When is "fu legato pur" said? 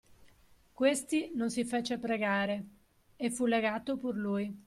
3.29-4.15